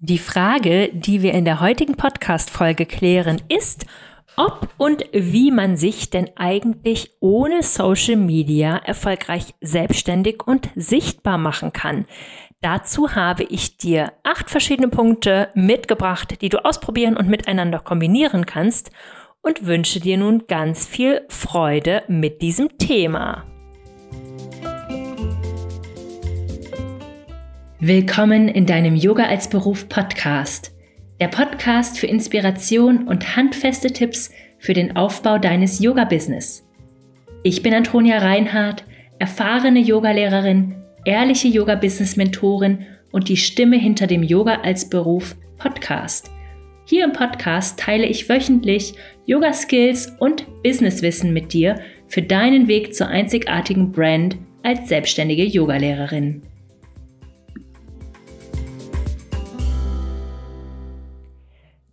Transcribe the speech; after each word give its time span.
Die 0.00 0.18
Frage, 0.18 0.90
die 0.92 1.22
wir 1.22 1.32
in 1.32 1.46
der 1.46 1.60
heutigen 1.60 1.94
Podcast-Folge 1.94 2.84
klären, 2.84 3.40
ist, 3.48 3.86
ob 4.36 4.68
und 4.76 5.06
wie 5.10 5.50
man 5.50 5.78
sich 5.78 6.10
denn 6.10 6.28
eigentlich 6.36 7.12
ohne 7.20 7.62
Social 7.62 8.16
Media 8.16 8.76
erfolgreich 8.76 9.54
selbstständig 9.62 10.46
und 10.46 10.68
sichtbar 10.74 11.38
machen 11.38 11.72
kann. 11.72 12.04
Dazu 12.60 13.14
habe 13.14 13.44
ich 13.44 13.78
dir 13.78 14.12
acht 14.22 14.50
verschiedene 14.50 14.88
Punkte 14.88 15.48
mitgebracht, 15.54 16.42
die 16.42 16.50
du 16.50 16.62
ausprobieren 16.62 17.16
und 17.16 17.28
miteinander 17.28 17.78
kombinieren 17.78 18.44
kannst 18.44 18.90
und 19.40 19.64
wünsche 19.64 19.98
dir 19.98 20.18
nun 20.18 20.46
ganz 20.46 20.84
viel 20.84 21.22
Freude 21.30 22.02
mit 22.06 22.42
diesem 22.42 22.76
Thema. 22.76 23.46
Willkommen 27.80 28.48
in 28.48 28.64
deinem 28.64 28.96
Yoga 28.96 29.26
als 29.26 29.50
Beruf 29.50 29.86
Podcast. 29.90 30.74
Der 31.20 31.28
Podcast 31.28 31.98
für 31.98 32.06
Inspiration 32.06 33.06
und 33.06 33.36
handfeste 33.36 33.92
Tipps 33.92 34.30
für 34.58 34.72
den 34.72 34.96
Aufbau 34.96 35.36
deines 35.36 35.78
Yoga-Business. 35.80 36.66
Ich 37.42 37.62
bin 37.62 37.74
Antonia 37.74 38.16
Reinhardt, 38.16 38.84
erfahrene 39.18 39.80
Yogalehrerin, 39.80 40.74
ehrliche 41.04 41.48
Yoga-Business-Mentorin 41.48 42.86
und 43.12 43.28
die 43.28 43.36
Stimme 43.36 43.76
hinter 43.76 44.06
dem 44.06 44.22
Yoga 44.22 44.62
als 44.62 44.88
Beruf 44.88 45.36
Podcast. 45.58 46.30
Hier 46.86 47.04
im 47.04 47.12
Podcast 47.12 47.78
teile 47.78 48.06
ich 48.06 48.26
wöchentlich 48.26 48.94
Yoga-Skills 49.26 50.14
und 50.18 50.46
Businesswissen 50.62 51.34
mit 51.34 51.52
dir 51.52 51.78
für 52.08 52.22
deinen 52.22 52.68
Weg 52.68 52.94
zur 52.94 53.08
einzigartigen 53.08 53.92
Brand 53.92 54.38
als 54.62 54.88
selbstständige 54.88 55.44
Yogalehrerin. 55.44 56.40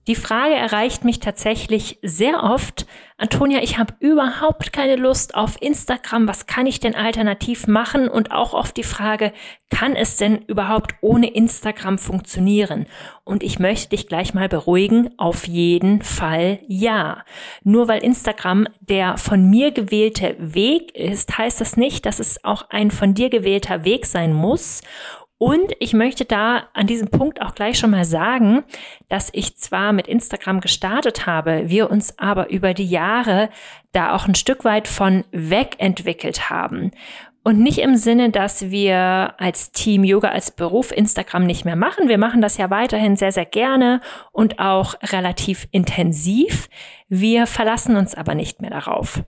Die 0.08 0.16
Frage 0.16 0.56
erreicht 0.56 1.06
mich 1.06 1.20
tatsächlich 1.20 1.98
sehr 2.02 2.44
oft. 2.44 2.86
Antonia, 3.18 3.64
ich 3.64 3.78
habe 3.78 3.94
überhaupt 4.00 4.74
keine 4.74 4.98
Lust 4.98 5.34
auf 5.34 5.62
Instagram. 5.62 6.28
Was 6.28 6.46
kann 6.46 6.68
ich 6.68 6.82
denn 6.82 6.94
alternativ 6.94 7.68
machen? 7.68 8.10
Und 8.10 8.32
auch 8.32 8.54
oft 8.54 8.76
die 8.76 8.84
Frage, 8.84 9.32
kann 9.70 9.96
es 9.96 10.18
denn 10.18 10.40
überhaupt 10.40 10.96
ohne 11.00 11.30
Instagram 11.30 11.98
funktionieren? 11.98 12.86
Und 13.24 13.44
ich 13.44 13.60
möchte 13.60 13.90
dich 13.90 14.08
gleich 14.08 14.34
mal 14.34 14.50
beruhigen. 14.50 15.12
Auf 15.18 15.48
jeden 15.48 16.02
Fall 16.02 16.60
ja. 16.68 17.24
Nur 17.64 17.88
weil 17.88 18.04
Instagram 18.04 18.68
der 18.82 19.18
von 19.18 19.50
mir 19.50 19.72
gewählte 19.72 20.36
Weg 20.38 20.94
ist, 20.98 21.38
heißt 21.38 21.62
das 21.62 21.78
nicht, 21.78 22.06
dass 22.06 22.20
es 22.20 22.44
auch 22.44 22.70
ein 22.72 22.92
von 22.92 23.14
dir 23.14 23.30
gewählter 23.30 23.86
Weg 23.86 24.06
sein 24.06 24.34
muss. 24.34 24.82
Und 25.44 25.74
ich 25.80 25.92
möchte 25.92 26.24
da 26.24 26.70
an 26.72 26.88
diesem 26.88 27.10
Punkt 27.10 27.42
auch 27.42 27.54
gleich 27.54 27.78
schon 27.78 27.92
mal 27.92 28.06
sagen, 28.06 28.64
dass 29.10 29.30
ich 29.34 29.58
zwar 29.58 29.92
mit 29.92 30.08
Instagram 30.08 30.62
gestartet 30.62 31.26
habe, 31.26 31.64
wir 31.68 31.92
uns 31.92 32.18
aber 32.18 32.50
über 32.50 32.74
die 32.74 32.86
Jahre 32.86 33.50
da 33.92 34.16
auch 34.16 34.26
ein 34.26 34.36
Stück 34.36 34.64
weit 34.64 34.88
von 34.88 35.26
weg 35.34 35.76
entwickelt 35.80 36.50
haben. 36.50 36.92
Und 37.44 37.60
nicht 37.60 37.80
im 37.80 37.98
Sinne, 37.98 38.30
dass 38.30 38.72
wir 38.72 39.34
als 39.38 39.74
Team 39.74 40.06
Yoga 40.06 40.30
als 40.30 40.52
Beruf 40.52 40.94
Instagram 40.94 41.44
nicht 41.44 41.66
mehr 41.66 41.76
machen. 41.76 42.08
Wir 42.08 42.18
machen 42.18 42.40
das 42.40 42.56
ja 42.56 42.70
weiterhin 42.70 43.18
sehr, 43.18 43.34
sehr 43.34 43.46
gerne 43.46 44.00
und 44.32 44.60
auch 44.60 44.96
relativ 45.12 45.68
intensiv. 45.72 46.70
Wir 47.10 47.48
verlassen 47.48 47.98
uns 47.98 48.16
aber 48.16 48.34
nicht 48.34 48.62
mehr 48.62 48.72
darauf. 48.72 49.22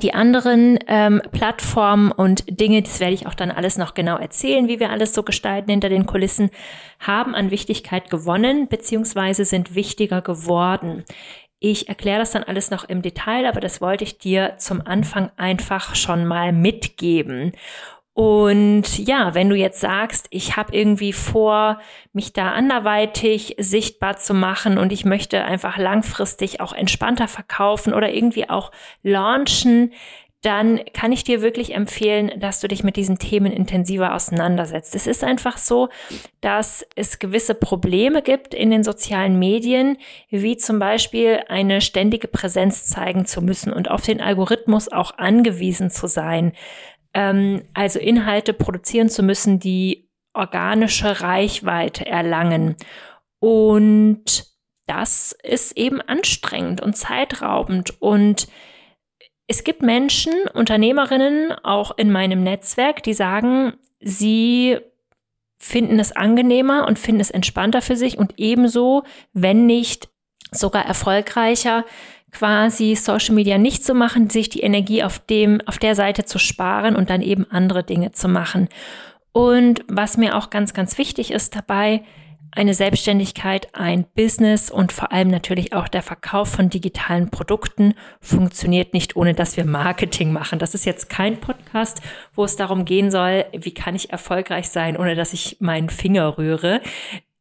Die 0.00 0.14
anderen 0.14 0.78
ähm, 0.86 1.20
Plattformen 1.32 2.12
und 2.12 2.44
Dinge, 2.48 2.80
das 2.82 2.98
werde 2.98 3.12
ich 3.12 3.26
auch 3.26 3.34
dann 3.34 3.50
alles 3.50 3.76
noch 3.76 3.92
genau 3.92 4.16
erzählen, 4.16 4.66
wie 4.66 4.80
wir 4.80 4.90
alles 4.90 5.12
so 5.12 5.22
gestalten 5.22 5.70
hinter 5.70 5.90
den 5.90 6.06
Kulissen, 6.06 6.50
haben 6.98 7.34
an 7.34 7.50
Wichtigkeit 7.50 8.08
gewonnen 8.08 8.68
beziehungsweise 8.68 9.44
sind 9.44 9.74
wichtiger 9.74 10.22
geworden. 10.22 11.04
Ich 11.60 11.88
erkläre 11.88 12.20
das 12.20 12.32
dann 12.32 12.42
alles 12.42 12.70
noch 12.70 12.84
im 12.84 13.02
Detail, 13.02 13.46
aber 13.46 13.60
das 13.60 13.80
wollte 13.82 14.02
ich 14.02 14.18
dir 14.18 14.54
zum 14.56 14.80
Anfang 14.84 15.30
einfach 15.36 15.94
schon 15.94 16.26
mal 16.26 16.52
mitgeben. 16.52 17.52
Und 18.14 18.98
ja, 18.98 19.34
wenn 19.34 19.48
du 19.48 19.56
jetzt 19.56 19.80
sagst, 19.80 20.26
ich 20.30 20.56
habe 20.56 20.76
irgendwie 20.76 21.14
vor, 21.14 21.80
mich 22.12 22.34
da 22.34 22.50
anderweitig 22.50 23.56
sichtbar 23.58 24.18
zu 24.18 24.34
machen 24.34 24.76
und 24.76 24.92
ich 24.92 25.06
möchte 25.06 25.42
einfach 25.44 25.78
langfristig 25.78 26.60
auch 26.60 26.74
entspannter 26.74 27.26
verkaufen 27.26 27.94
oder 27.94 28.12
irgendwie 28.12 28.50
auch 28.50 28.70
launchen, 29.02 29.92
dann 30.42 30.80
kann 30.92 31.12
ich 31.12 31.22
dir 31.22 31.40
wirklich 31.40 31.72
empfehlen, 31.72 32.32
dass 32.36 32.58
du 32.58 32.66
dich 32.66 32.82
mit 32.82 32.96
diesen 32.96 33.18
Themen 33.18 33.52
intensiver 33.52 34.12
auseinandersetzt. 34.12 34.96
Es 34.96 35.06
ist 35.06 35.22
einfach 35.22 35.56
so, 35.56 35.88
dass 36.40 36.84
es 36.96 37.20
gewisse 37.20 37.54
Probleme 37.54 38.22
gibt 38.22 38.52
in 38.52 38.72
den 38.72 38.82
sozialen 38.82 39.38
Medien, 39.38 39.98
wie 40.30 40.56
zum 40.56 40.80
Beispiel 40.80 41.44
eine 41.46 41.80
ständige 41.80 42.26
Präsenz 42.26 42.86
zeigen 42.86 43.24
zu 43.24 43.40
müssen 43.40 43.72
und 43.72 43.88
auf 43.88 44.02
den 44.02 44.20
Algorithmus 44.20 44.90
auch 44.90 45.16
angewiesen 45.16 45.92
zu 45.92 46.08
sein 46.08 46.52
ähm, 47.14 47.62
also 47.74 47.98
Inhalte 47.98 48.52
produzieren 48.52 49.08
zu 49.08 49.22
müssen, 49.22 49.58
die 49.58 50.08
organische 50.34 51.20
Reichweite 51.20 52.06
erlangen. 52.06 52.76
Und 53.38 54.46
das 54.86 55.36
ist 55.42 55.76
eben 55.76 56.00
anstrengend 56.00 56.80
und 56.80 56.96
zeitraubend. 56.96 58.00
Und 58.00 58.48
es 59.46 59.64
gibt 59.64 59.82
Menschen, 59.82 60.32
Unternehmerinnen, 60.54 61.52
auch 61.62 61.96
in 61.98 62.10
meinem 62.10 62.42
Netzwerk, 62.42 63.02
die 63.02 63.14
sagen, 63.14 63.74
sie 64.00 64.78
finden 65.58 66.00
es 66.00 66.12
angenehmer 66.12 66.86
und 66.88 66.98
finden 66.98 67.20
es 67.20 67.30
entspannter 67.30 67.82
für 67.82 67.96
sich 67.96 68.18
und 68.18 68.34
ebenso, 68.36 69.04
wenn 69.32 69.66
nicht 69.66 70.08
sogar 70.50 70.84
erfolgreicher, 70.84 71.84
quasi 72.32 72.96
Social 72.96 73.34
Media 73.34 73.58
nicht 73.58 73.84
zu 73.84 73.94
machen, 73.94 74.30
sich 74.30 74.48
die 74.48 74.60
Energie 74.60 75.04
auf 75.04 75.18
dem, 75.18 75.60
auf 75.66 75.78
der 75.78 75.94
Seite 75.94 76.24
zu 76.24 76.38
sparen 76.38 76.96
und 76.96 77.10
dann 77.10 77.22
eben 77.22 77.46
andere 77.50 77.84
Dinge 77.84 78.12
zu 78.12 78.28
machen. 78.28 78.68
Und 79.32 79.84
was 79.88 80.16
mir 80.16 80.36
auch 80.36 80.50
ganz, 80.50 80.74
ganz 80.74 80.98
wichtig 80.98 81.30
ist 81.30 81.54
dabei, 81.54 82.02
eine 82.54 82.74
Selbstständigkeit, 82.74 83.68
ein 83.74 84.04
Business 84.14 84.70
und 84.70 84.92
vor 84.92 85.10
allem 85.10 85.28
natürlich 85.28 85.72
auch 85.72 85.88
der 85.88 86.02
Verkauf 86.02 86.50
von 86.50 86.68
digitalen 86.68 87.30
Produkten 87.30 87.94
funktioniert 88.20 88.92
nicht, 88.92 89.16
ohne 89.16 89.32
dass 89.32 89.56
wir 89.56 89.64
Marketing 89.64 90.32
machen. 90.32 90.58
Das 90.58 90.74
ist 90.74 90.84
jetzt 90.84 91.08
kein 91.08 91.40
Podcast, 91.40 92.02
wo 92.34 92.44
es 92.44 92.56
darum 92.56 92.84
gehen 92.84 93.10
soll, 93.10 93.46
wie 93.56 93.72
kann 93.72 93.94
ich 93.94 94.10
erfolgreich 94.10 94.68
sein, 94.68 94.98
ohne 94.98 95.14
dass 95.14 95.32
ich 95.32 95.56
meinen 95.60 95.88
Finger 95.88 96.36
rühre. 96.36 96.82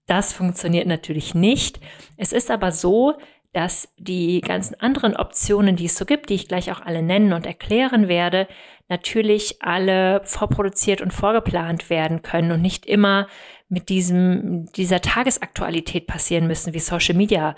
Das 0.07 0.31
funktioniert 0.31 0.87
natürlich 0.87 1.35
nicht. 1.35 1.81
Es 2.15 2.31
ist 2.31 2.49
aber 2.49 2.71
so, 2.71 3.15
dass 3.53 3.89
die 3.97 4.41
ganzen 4.41 4.79
anderen 4.79 5.15
Optionen, 5.15 5.75
die 5.75 5.85
es 5.85 5.97
so 5.97 6.05
gibt, 6.05 6.29
die 6.29 6.35
ich 6.35 6.47
gleich 6.47 6.71
auch 6.71 6.81
alle 6.81 7.01
nennen 7.01 7.33
und 7.33 7.45
erklären 7.45 8.07
werde, 8.07 8.47
natürlich 8.87 9.61
alle 9.61 10.21
vorproduziert 10.23 11.01
und 11.01 11.11
vorgeplant 11.11 11.89
werden 11.89 12.21
können 12.21 12.51
und 12.51 12.61
nicht 12.61 12.85
immer 12.85 13.27
mit 13.69 13.87
diesem, 13.87 14.65
dieser 14.73 14.99
Tagesaktualität 14.99 16.07
passieren 16.07 16.45
müssen, 16.45 16.73
wie 16.73 16.79
Social 16.79 17.15
Media 17.15 17.55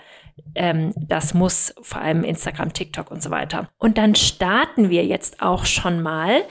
ähm, 0.54 0.92
das 0.96 1.34
muss, 1.34 1.74
vor 1.82 2.00
allem 2.00 2.22
Instagram, 2.22 2.72
TikTok 2.72 3.10
und 3.10 3.20
so 3.22 3.30
weiter. 3.30 3.68
Und 3.78 3.98
dann 3.98 4.14
starten 4.14 4.90
wir 4.90 5.04
jetzt 5.04 5.42
auch 5.42 5.64
schon 5.64 6.02
mal 6.02 6.42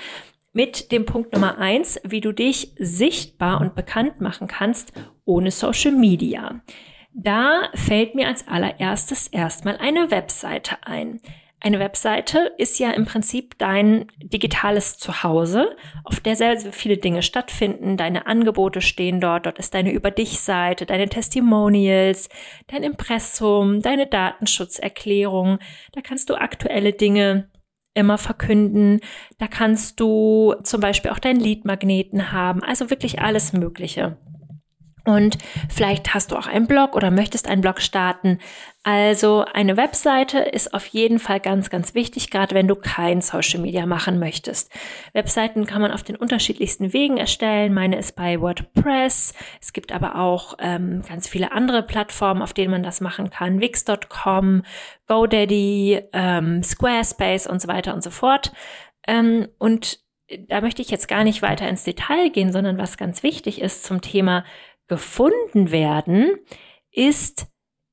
mit 0.51 0.91
dem 0.91 1.05
Punkt 1.05 1.33
Nummer 1.33 1.57
eins, 1.57 1.99
wie 2.03 2.21
du 2.21 2.33
dich 2.33 2.73
sichtbar 2.77 3.61
und 3.61 3.73
bekannt 3.73 4.21
machen 4.21 4.47
kannst 4.47 4.91
ohne 5.25 5.49
Social 5.49 5.93
Media. 5.93 6.61
Da 7.15 7.69
fällt 7.75 8.15
mir 8.15 8.27
als 8.27 8.47
allererstes 8.47 9.27
erstmal 9.27 9.77
eine 9.77 10.09
Webseite 10.09 10.77
ein. 10.81 11.21
Eine 11.65 11.79
Webseite 11.79 12.51
ist 12.57 12.77
ja 12.77 12.91
im 12.91 13.05
Prinzip 13.05 13.57
dein 13.57 14.07
digitales 14.21 14.97
Zuhause, 14.97 15.77
auf 16.03 16.19
der 16.19 16.35
sehr, 16.35 16.59
sehr 16.59 16.73
viele 16.73 16.97
Dinge 16.97 17.21
stattfinden. 17.21 17.95
Deine 17.95 18.27
Angebote 18.27 18.81
stehen 18.81 19.21
dort. 19.21 19.45
Dort 19.45 19.59
ist 19.59 19.73
deine 19.73 19.93
Über 19.93 20.11
dich-Seite, 20.11 20.85
deine 20.85 21.07
Testimonials, 21.07 22.27
dein 22.67 22.83
Impressum, 22.83 23.81
deine 23.81 24.07
Datenschutzerklärung. 24.07 25.59
Da 25.93 26.01
kannst 26.01 26.29
du 26.29 26.35
aktuelle 26.35 26.91
Dinge 26.91 27.49
immer 27.93 28.17
verkünden. 28.17 28.99
Da 29.37 29.47
kannst 29.47 30.01
du 30.01 30.55
zum 30.63 30.81
Beispiel 30.81 31.11
auch 31.11 31.19
deinen 31.19 31.39
Leadmagneten 31.39 32.33
haben. 32.33 32.61
Also 32.61 32.89
wirklich 32.89 33.21
alles 33.21 33.53
Mögliche. 33.53 34.17
Und 35.05 35.37
vielleicht 35.69 36.13
hast 36.13 36.31
du 36.31 36.37
auch 36.37 36.47
einen 36.47 36.67
Blog 36.67 36.95
oder 36.95 37.11
möchtest 37.11 37.49
einen 37.49 37.61
Blog 37.61 37.81
starten. 37.81 38.39
Also 38.83 39.45
eine 39.53 39.75
Webseite 39.75 40.39
ist 40.39 40.73
auf 40.73 40.85
jeden 40.87 41.19
Fall 41.19 41.41
ganz, 41.41 41.69
ganz 41.69 41.93
wichtig, 41.93 42.29
gerade 42.29 42.55
wenn 42.55 42.67
du 42.69 42.75
kein 42.75 43.21
Social 43.21 43.59
Media 43.59 43.85
machen 43.85 44.19
möchtest. 44.19 44.71
Webseiten 45.11 45.65
kann 45.65 45.81
man 45.81 45.91
auf 45.91 46.03
den 46.03 46.15
unterschiedlichsten 46.15 46.93
Wegen 46.93 47.17
erstellen. 47.17 47.73
Meine 47.73 47.97
ist 47.97 48.15
bei 48.15 48.39
WordPress. 48.39 49.33
Es 49.61 49.73
gibt 49.73 49.91
aber 49.91 50.15
auch 50.15 50.55
ähm, 50.59 51.01
ganz 51.07 51.27
viele 51.27 51.51
andere 51.51 51.83
Plattformen, 51.83 52.41
auf 52.41 52.53
denen 52.53 52.71
man 52.71 52.83
das 52.83 53.01
machen 53.01 53.29
kann. 53.29 53.59
Wix.com, 53.59 54.63
GoDaddy, 55.07 56.01
ähm, 56.13 56.63
Squarespace 56.63 57.47
und 57.47 57.61
so 57.61 57.67
weiter 57.67 57.93
und 57.93 58.03
so 58.03 58.09
fort. 58.09 58.53
Ähm, 59.05 59.49
und 59.59 59.99
da 60.47 60.61
möchte 60.61 60.81
ich 60.81 60.89
jetzt 60.89 61.07
gar 61.07 61.23
nicht 61.23 61.41
weiter 61.41 61.67
ins 61.67 61.83
Detail 61.83 62.29
gehen, 62.29 62.51
sondern 62.51 62.77
was 62.77 62.97
ganz 62.97 63.23
wichtig 63.23 63.61
ist 63.61 63.83
zum 63.83 64.01
Thema 64.01 64.45
gefunden 64.87 65.71
werden, 65.71 66.31
ist, 66.91 67.47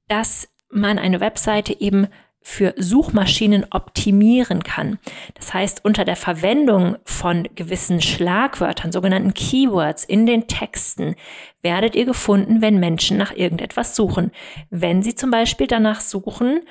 dass 0.09 0.49
man 0.71 0.99
eine 0.99 1.21
Webseite 1.21 1.81
eben 1.81 2.09
für 2.43 2.75
Suchmaschinen 2.79 3.67
optimieren 3.71 4.63
kann. 4.63 4.99
Das 5.35 5.53
heißt, 5.53 5.85
unter 5.85 6.05
der 6.05 6.17
Verwendung 6.17 6.97
von 7.05 7.49
gewissen 7.55 8.01
Schlagwörtern, 8.01 8.93
sogenannten 8.93 9.35
Keywords 9.35 10.05
in 10.05 10.25
den 10.25 10.47
Texten, 10.49 11.17
werdet 11.63 11.95
ihr 11.95 12.07
gefunden, 12.07 12.63
wenn 12.63 12.81
Menschen 12.81 13.19
nach 13.19 13.37
irgendetwas 13.37 13.95
suchen. 13.95 14.31
Wenn 14.71 15.03
sie 15.03 15.15
zum 15.15 15.31
Beispiel 15.31 15.67
danach 15.67 16.01
suchen, 16.01 16.63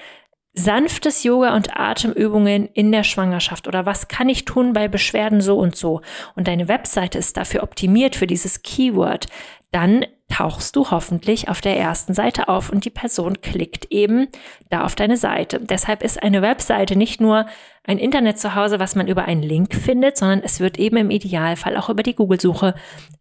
sanftes 0.64 1.24
Yoga 1.24 1.56
und 1.56 1.78
Atemübungen 1.78 2.68
in 2.74 2.92
der 2.92 3.04
Schwangerschaft 3.04 3.68
oder 3.68 3.86
was 3.86 4.08
kann 4.08 4.30
ich 4.30 4.46
tun 4.46 4.74
bei 4.74 4.88
Beschwerden 4.88 5.42
so 5.42 5.58
und 5.58 5.76
so 5.76 6.02
und 6.36 6.48
deine 6.48 6.68
Webseite 6.68 7.18
ist 7.18 7.38
dafür 7.38 7.64
optimiert 7.64 8.16
für 8.16 8.28
dieses 8.28 8.62
Keyword, 8.62 9.28
dann 9.72 10.06
tauchst 10.30 10.76
du 10.76 10.92
hoffentlich 10.92 11.50
auf 11.50 11.60
der 11.60 11.78
ersten 11.78 12.14
Seite 12.14 12.48
auf 12.50 12.70
und 12.70 12.86
die 12.86 12.92
Person 12.92 13.42
klickt 13.42 13.92
eben 13.92 14.28
da 14.70 14.84
auf 14.84 14.96
deine 14.96 15.18
Seite. 15.18 15.60
Deshalb 15.60 16.04
ist 16.04 16.22
eine 16.22 16.42
Webseite 16.42 16.96
nicht 16.96 17.20
nur 17.20 17.46
ein 17.84 17.98
Internet 17.98 18.38
zu 18.38 18.54
Hause, 18.56 18.80
was 18.80 18.96
man 18.96 19.08
über 19.08 19.26
einen 19.26 19.42
Link 19.42 19.74
findet, 19.74 20.18
sondern 20.18 20.42
es 20.42 20.60
wird 20.60 20.78
eben 20.78 20.98
im 20.98 21.10
Idealfall 21.10 21.76
auch 21.78 21.90
über 21.90 22.04
die 22.04 22.16
Google-Suche 22.16 22.76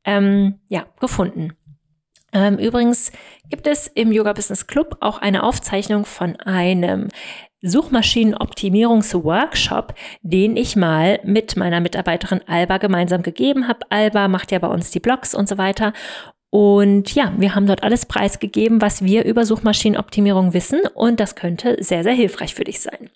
ähm, 0.05 0.61
ja, 0.69 0.87
gefunden. 1.01 1.55
Ähm, 2.33 2.59
übrigens 2.59 3.11
gibt 3.49 3.67
es 3.67 3.87
im 3.87 4.13
Yoga 4.13 4.35
Business 4.35 4.67
Club 4.67 4.99
auch 5.01 5.17
eine 5.19 5.43
Aufzeichnung 5.43 6.05
von 6.05 6.37
einem 6.37 7.09
Suchmaschinenoptimierungsworkshop, 7.63 9.95
den 10.23 10.57
ich 10.57 10.77
mal 10.77 11.19
mit 11.25 11.57
meiner 11.57 11.81
Mitarbeiterin 11.81 12.43
Alba 12.47 12.79
gemeinsam 12.79 13.23
gegeben 13.23 13.67
habe. 13.67 13.81
Alba 13.91 14.29
macht 14.29 14.53
ja 14.53 14.61
bei 14.61 14.69
uns 14.69 14.91
die 14.91 15.01
Blogs 15.01 15.35
und 15.35 15.49
so 15.49 15.59
weiter. 15.59 15.93
Und 16.51 17.15
ja, 17.15 17.33
wir 17.37 17.55
haben 17.55 17.67
dort 17.67 17.83
alles 17.83 18.07
preisgegeben, 18.07 18.81
was 18.81 19.05
wir 19.05 19.25
über 19.25 19.45
Suchmaschinenoptimierung 19.45 20.55
wissen 20.55 20.81
und 20.95 21.21
das 21.21 21.35
könnte 21.35 21.77
sehr, 21.81 22.05
sehr 22.05 22.15
hilfreich 22.15 22.55
für 22.55 22.65
dich 22.65 22.81
sein. 22.81 23.11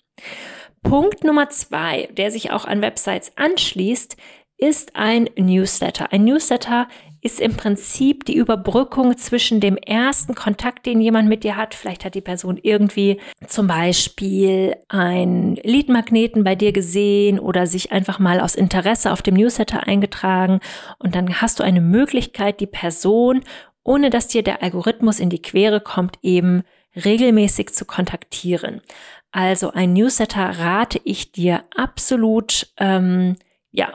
Punkt 0.83 1.23
Nummer 1.23 1.49
zwei, 1.49 2.09
der 2.11 2.29
sich 2.29 2.51
auch 2.51 2.65
an 2.65 2.81
Websites 2.81 3.31
anschließt, 3.35 4.17
ist 4.57 4.95
ein 4.95 5.29
Newsletter. 5.35 6.11
Ein 6.11 6.25
Newsletter 6.25 6.87
ist 7.23 7.39
im 7.39 7.55
Prinzip 7.55 8.25
die 8.25 8.35
Überbrückung 8.35 9.17
zwischen 9.17 9.61
dem 9.61 9.77
ersten 9.77 10.35
Kontakt, 10.35 10.85
den 10.85 10.99
jemand 10.99 11.29
mit 11.29 11.45
dir 11.45 11.55
hat. 11.55 11.73
Vielleicht 11.73 12.03
hat 12.03 12.15
die 12.15 12.21
Person 12.21 12.59
irgendwie 12.61 13.21
zum 13.47 13.65
Beispiel 13.65 14.75
ein 14.89 15.55
Leadmagneten 15.63 16.43
bei 16.43 16.55
dir 16.55 16.73
gesehen 16.73 17.39
oder 17.39 17.65
sich 17.65 17.93
einfach 17.93 18.19
mal 18.19 18.41
aus 18.41 18.55
Interesse 18.55 19.13
auf 19.13 19.21
dem 19.21 19.35
Newsletter 19.35 19.87
eingetragen. 19.87 20.59
Und 20.99 21.15
dann 21.15 21.41
hast 21.41 21.61
du 21.61 21.63
eine 21.63 21.79
Möglichkeit, 21.79 22.59
die 22.59 22.67
Person, 22.67 23.41
ohne 23.83 24.09
dass 24.09 24.27
dir 24.27 24.43
der 24.43 24.61
Algorithmus 24.61 25.21
in 25.21 25.29
die 25.29 25.41
Quere 25.41 25.79
kommt, 25.79 26.19
eben 26.23 26.63
regelmäßig 26.93 27.73
zu 27.73 27.85
kontaktieren. 27.85 28.81
Also 29.31 29.71
ein 29.71 29.93
Newsletter 29.93 30.59
rate 30.59 30.99
ich 31.05 31.31
dir 31.31 31.63
absolut, 31.73 32.67
ähm, 32.77 33.37
ja, 33.71 33.93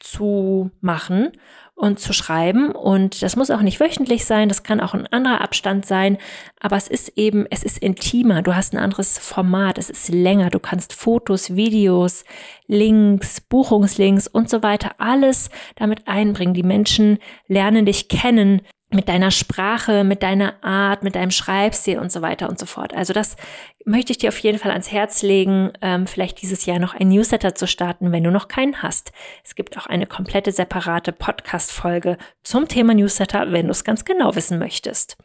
zu 0.00 0.70
machen 0.80 1.30
und 1.76 2.00
zu 2.00 2.14
schreiben. 2.14 2.72
Und 2.72 3.22
das 3.22 3.36
muss 3.36 3.50
auch 3.50 3.60
nicht 3.60 3.78
wöchentlich 3.78 4.24
sein, 4.24 4.48
das 4.48 4.62
kann 4.62 4.80
auch 4.80 4.94
ein 4.94 5.06
anderer 5.06 5.42
Abstand 5.42 5.86
sein, 5.86 6.16
aber 6.58 6.76
es 6.76 6.88
ist 6.88 7.12
eben, 7.16 7.46
es 7.50 7.62
ist 7.62 7.78
intimer, 7.78 8.42
du 8.42 8.56
hast 8.56 8.72
ein 8.72 8.78
anderes 8.78 9.18
Format, 9.18 9.76
es 9.78 9.90
ist 9.90 10.08
länger, 10.08 10.48
du 10.48 10.58
kannst 10.58 10.94
Fotos, 10.94 11.54
Videos, 11.54 12.24
Links, 12.66 13.42
Buchungslinks 13.42 14.26
und 14.26 14.48
so 14.48 14.62
weiter, 14.62 14.92
alles 14.98 15.50
damit 15.76 16.08
einbringen. 16.08 16.54
Die 16.54 16.62
Menschen 16.62 17.18
lernen 17.46 17.84
dich 17.84 18.08
kennen, 18.08 18.62
mit 18.96 19.08
deiner 19.08 19.30
Sprache, 19.30 20.02
mit 20.02 20.22
deiner 20.24 20.54
Art, 20.64 21.04
mit 21.04 21.14
deinem 21.14 21.30
Schreibstil 21.30 21.98
und 21.98 22.10
so 22.10 22.22
weiter 22.22 22.48
und 22.48 22.58
so 22.58 22.66
fort. 22.66 22.94
Also 22.94 23.12
das 23.12 23.36
möchte 23.84 24.10
ich 24.10 24.18
dir 24.18 24.28
auf 24.28 24.38
jeden 24.38 24.58
Fall 24.58 24.72
ans 24.72 24.90
Herz 24.90 25.22
legen, 25.22 25.72
ähm, 25.82 26.08
vielleicht 26.08 26.42
dieses 26.42 26.66
Jahr 26.66 26.80
noch 26.80 26.94
ein 26.94 27.08
Newsletter 27.08 27.54
zu 27.54 27.68
starten, 27.68 28.10
wenn 28.10 28.24
du 28.24 28.30
noch 28.32 28.48
keinen 28.48 28.82
hast. 28.82 29.12
Es 29.44 29.54
gibt 29.54 29.78
auch 29.78 29.86
eine 29.86 30.06
komplette 30.06 30.50
separate 30.50 31.12
Podcast-Folge 31.12 32.16
zum 32.42 32.66
Thema 32.66 32.94
Newsletter, 32.94 33.52
wenn 33.52 33.66
du 33.66 33.72
es 33.72 33.84
ganz 33.84 34.04
genau 34.04 34.34
wissen 34.34 34.58
möchtest. 34.58 35.16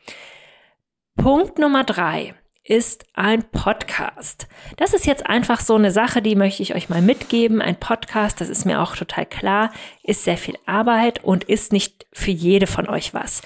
Punkt 1.16 1.58
Nummer 1.58 1.84
drei 1.84 2.36
ist 2.64 3.06
ein 3.14 3.44
Podcast. 3.52 4.48
Das 4.78 4.94
ist 4.94 5.06
jetzt 5.06 5.26
einfach 5.26 5.60
so 5.60 5.76
eine 5.76 5.92
Sache, 5.92 6.22
die 6.22 6.36
möchte 6.36 6.62
ich 6.62 6.76
euch 6.76 6.90
mal 6.90 7.02
mitgeben. 7.02 7.62
Ein 7.62 7.80
Podcast, 7.80 8.40
das 8.40 8.50
ist 8.50 8.66
mir 8.66 8.82
auch 8.82 8.96
total 8.96 9.26
klar, 9.26 9.72
ist 10.04 10.24
sehr 10.24 10.38
viel 10.38 10.58
Arbeit 10.66 11.24
und 11.24 11.44
ist 11.46 11.74
nicht 11.74 12.06
für 12.14 12.32
jede 12.32 12.68
von 12.68 12.88
euch 12.88 13.14
was. 13.14 13.42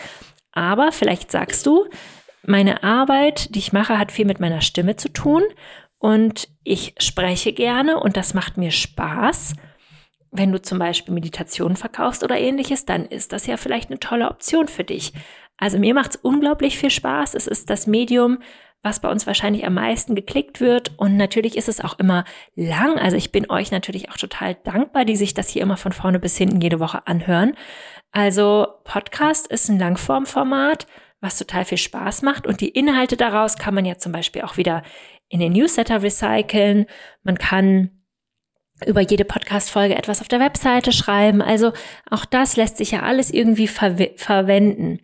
Aber 0.51 0.91
vielleicht 0.91 1.31
sagst 1.31 1.65
du, 1.65 1.87
meine 2.43 2.83
Arbeit, 2.83 3.55
die 3.55 3.59
ich 3.59 3.73
mache, 3.73 3.97
hat 3.97 4.11
viel 4.11 4.25
mit 4.25 4.39
meiner 4.39 4.61
Stimme 4.61 4.97
zu 4.97 5.09
tun 5.09 5.43
und 5.97 6.49
ich 6.63 6.93
spreche 6.99 7.53
gerne 7.53 7.99
und 7.99 8.17
das 8.17 8.33
macht 8.33 8.57
mir 8.57 8.71
Spaß. 8.71 9.53
Wenn 10.31 10.51
du 10.51 10.61
zum 10.61 10.77
Beispiel 10.77 11.13
Meditation 11.13 11.77
verkaufst 11.77 12.23
oder 12.23 12.37
ähnliches, 12.37 12.85
dann 12.85 13.05
ist 13.05 13.31
das 13.31 13.47
ja 13.47 13.55
vielleicht 13.55 13.89
eine 13.89 13.99
tolle 13.99 14.29
Option 14.29 14.67
für 14.67 14.83
dich. 14.83 15.13
Also 15.57 15.79
mir 15.79 15.93
macht 15.93 16.11
es 16.11 16.15
unglaublich 16.17 16.77
viel 16.77 16.89
Spaß. 16.89 17.33
Es 17.35 17.47
ist 17.47 17.69
das 17.69 17.87
Medium, 17.87 18.39
was 18.83 18.99
bei 18.99 19.09
uns 19.09 19.25
wahrscheinlich 19.25 19.65
am 19.65 19.73
meisten 19.73 20.15
geklickt 20.15 20.61
wird. 20.61 20.91
Und 20.97 21.17
natürlich 21.17 21.57
ist 21.57 21.69
es 21.69 21.81
auch 21.81 21.97
immer 21.97 22.23
lang. 22.55 22.99
Also 22.99 23.17
ich 23.17 23.31
bin 23.31 23.49
euch 23.49 23.71
natürlich 23.71 24.11
auch 24.11 24.17
total 24.17 24.55
dankbar, 24.63 25.05
die 25.05 25.15
sich 25.15 25.33
das 25.33 25.49
hier 25.49 25.63
immer 25.63 25.77
von 25.77 25.91
vorne 25.91 26.19
bis 26.19 26.37
hinten 26.37 26.61
jede 26.61 26.79
Woche 26.79 27.07
anhören. 27.07 27.55
Also 28.11 28.67
Podcast 28.83 29.47
ist 29.47 29.69
ein 29.69 29.79
Langformformat, 29.79 30.87
was 31.19 31.37
total 31.37 31.65
viel 31.65 31.79
Spaß 31.79 32.21
macht. 32.21 32.45
Und 32.45 32.61
die 32.61 32.69
Inhalte 32.69 33.17
daraus 33.17 33.57
kann 33.57 33.73
man 33.73 33.85
ja 33.85 33.97
zum 33.97 34.11
Beispiel 34.11 34.43
auch 34.43 34.57
wieder 34.57 34.83
in 35.29 35.39
den 35.39 35.53
Newsletter 35.53 36.03
recyceln. 36.03 36.85
Man 37.23 37.37
kann 37.37 37.89
über 38.85 39.01
jede 39.01 39.25
Podcast-Folge 39.25 39.95
etwas 39.95 40.21
auf 40.21 40.27
der 40.27 40.39
Webseite 40.39 40.91
schreiben. 40.91 41.41
Also 41.41 41.71
auch 42.09 42.25
das 42.25 42.55
lässt 42.55 42.77
sich 42.77 42.91
ja 42.91 43.01
alles 43.01 43.31
irgendwie 43.31 43.67
ver 43.67 43.95
verwenden. 44.17 44.99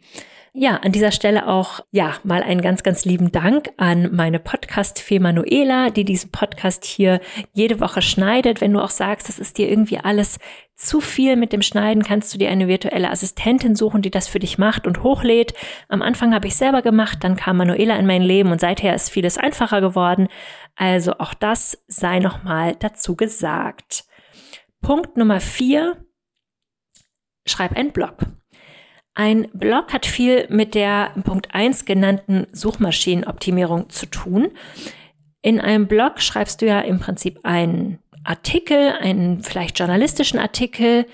Ja, 0.54 0.76
an 0.78 0.92
dieser 0.92 1.14
Stelle 1.14 1.48
auch, 1.48 1.80
ja, 1.92 2.16
mal 2.26 2.44
einen 2.44 2.62
ganz, 2.62 2.84
ganz 2.84 3.06
lieben 3.06 3.32
Dank 3.32 3.72
an 3.78 4.14
meine 4.14 4.38
Podcast-Fee 4.38 5.20
Manuela, 5.20 5.92
die 5.92 6.04
diesen 6.04 6.30
Podcast 6.30 6.84
hier 6.84 7.22
jede 7.54 7.80
Woche 7.80 8.02
schneidet. 8.02 8.60
Wenn 8.60 8.74
du 8.74 8.82
auch 8.82 8.90
sagst, 8.90 9.30
das 9.30 9.40
ist 9.40 9.58
dir 9.58 9.70
irgendwie 9.70 10.00
alles 10.00 10.40
zu 10.76 11.00
viel 11.00 11.38
mit 11.38 11.54
dem 11.54 11.62
Schneiden, 11.62 12.04
kannst 12.04 12.34
du 12.34 12.38
dir 12.38 12.50
eine 12.50 12.68
virtuelle 12.68 13.12
Assistentin 13.12 13.78
suchen, 13.78 14.02
die 14.02 14.12
das 14.12 14.28
für 14.28 14.40
dich 14.40 14.58
macht 14.58 14.88
und 14.88 15.04
hochlädt. 15.04 15.54
Am 15.88 16.02
Anfang 16.02 16.34
habe 16.34 16.48
ich 16.48 16.58
selber 16.58 16.82
gemacht, 16.82 17.20
dann 17.24 17.38
kam 17.38 17.56
Manuela 17.56 17.96
in 17.96 18.06
mein 18.06 18.22
Leben 18.22 18.52
und 18.52 18.60
seither 18.60 18.94
ist 18.94 19.10
vieles 19.10 19.38
einfacher 19.38 19.80
geworden. 19.80 20.28
Also 20.76 21.14
auch 21.14 21.34
das 21.34 21.82
sei 21.88 22.20
nochmal 22.20 22.76
dazu 22.76 23.16
gesagt. 23.16 24.04
Punkt 24.82 25.16
Nummer 25.16 25.40
vier. 25.40 26.06
Schreib 27.46 27.78
einen 27.78 27.94
Blog. 27.94 28.18
Ein 29.14 29.50
Blog 29.54 29.92
hat 29.92 30.06
viel 30.06 30.48
mit 30.50 30.74
der 30.74 31.12
Punkt 31.24 31.54
1 31.54 31.86
genannten 31.86 32.48
Suchmaschinenoptimierung 32.52 33.90
zu 33.90 34.06
tun. 34.06 34.52
In 35.42 35.60
einem 35.60 35.88
Blog 35.88 36.22
schreibst 36.22 36.62
du 36.62 36.68
ja 36.68 36.80
im 36.80 37.00
Prinzip 37.00 37.40
einen 37.44 38.00
Artikel, 38.24 38.94
einen 39.00 39.44
vielleicht 39.44 39.80
journalistischen 39.80 40.40
Artikel 40.40 41.06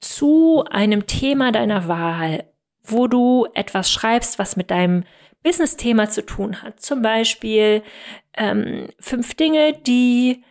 zu 0.00 0.64
einem 0.70 1.06
Thema 1.06 1.52
deiner 1.52 1.86
Wahl, 1.86 2.44
wo 2.82 3.06
du 3.06 3.46
etwas 3.54 3.92
schreibst, 3.92 4.38
was 4.38 4.56
mit 4.56 4.70
deinem 4.70 5.04
Business-Thema 5.42 6.08
zu 6.10 6.26
tun 6.26 6.62
hat. 6.62 6.80
Zum 6.80 7.02
Beispiel 7.02 7.82
ähm, 8.36 8.88
fünf 8.98 9.34
Dinge, 9.34 9.74
die 9.74 10.42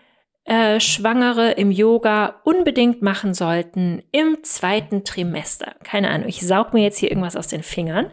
äh, 0.46 0.80
Schwangere 0.80 1.52
im 1.52 1.72
Yoga 1.72 2.42
unbedingt 2.44 3.02
machen 3.02 3.34
sollten 3.34 4.04
im 4.12 4.44
zweiten 4.44 5.04
Trimester. 5.04 5.76
Keine 5.84 6.10
Ahnung, 6.12 6.28
ich 6.28 6.46
saug 6.46 6.74
mir 6.74 6.84
jetzt 6.84 7.00
hier 7.00 7.10
irgendwas 7.10 7.36
aus 7.36 7.48
den 7.48 7.64
Fingern. 7.64 8.12